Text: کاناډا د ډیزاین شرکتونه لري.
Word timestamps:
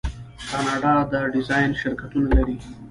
کاناډا 0.49 0.93
د 1.11 1.13
ډیزاین 1.35 1.69
شرکتونه 1.81 2.27
لري. 2.37 2.55